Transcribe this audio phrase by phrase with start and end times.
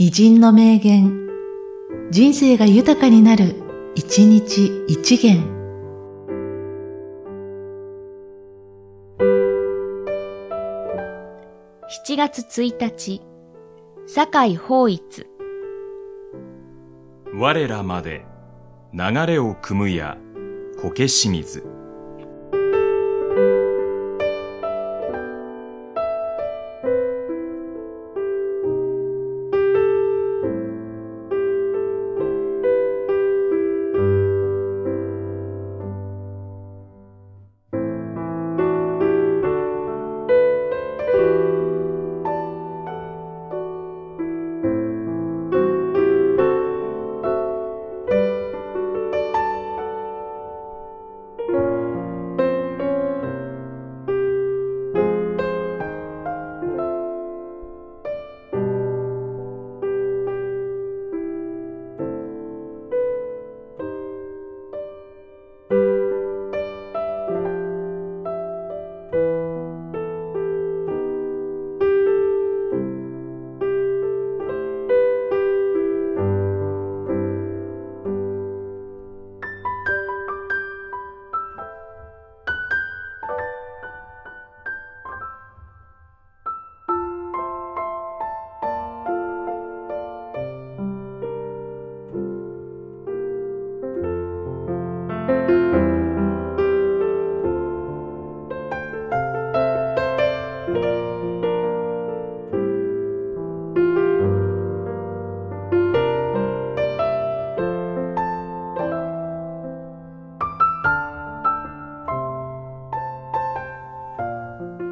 [0.00, 1.26] 偉人の名言、
[2.12, 3.56] 人生が豊かになる、
[3.96, 5.42] 一日一元。
[12.06, 13.22] 7月1日、
[14.06, 15.26] 堺法一。
[17.34, 18.24] 我らまで
[18.94, 20.16] 流れを汲むや
[20.80, 21.77] 苔清水。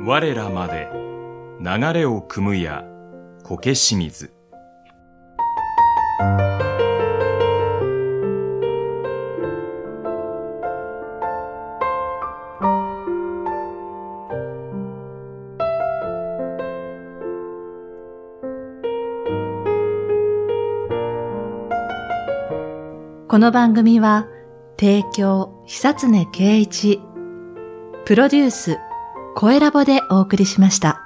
[0.08, 0.88] 我らまで
[1.58, 2.84] 流れを汲むや
[3.42, 4.32] 苔清水。
[23.26, 24.28] この番組は、
[24.78, 27.00] 提供、久常圭一、
[28.04, 28.78] プロデュース、
[29.38, 31.05] 声ラボでお送りしました。